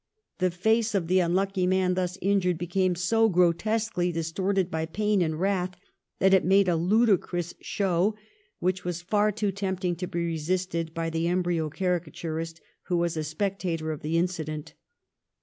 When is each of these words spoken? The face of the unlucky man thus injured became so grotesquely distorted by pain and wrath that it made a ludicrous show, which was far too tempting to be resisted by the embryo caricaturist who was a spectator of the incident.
The 0.39 0.49
face 0.49 0.95
of 0.95 1.05
the 1.05 1.19
unlucky 1.19 1.67
man 1.67 1.93
thus 1.93 2.17
injured 2.23 2.57
became 2.57 2.95
so 2.95 3.29
grotesquely 3.29 4.11
distorted 4.11 4.71
by 4.71 4.87
pain 4.87 5.21
and 5.21 5.39
wrath 5.39 5.75
that 6.17 6.33
it 6.33 6.43
made 6.43 6.67
a 6.67 6.75
ludicrous 6.75 7.53
show, 7.61 8.15
which 8.57 8.83
was 8.83 9.03
far 9.03 9.31
too 9.31 9.51
tempting 9.51 9.95
to 9.97 10.07
be 10.07 10.25
resisted 10.25 10.95
by 10.95 11.11
the 11.11 11.27
embryo 11.27 11.69
caricaturist 11.69 12.61
who 12.87 12.97
was 12.97 13.15
a 13.15 13.23
spectator 13.23 13.91
of 13.91 14.01
the 14.01 14.17
incident. 14.17 14.73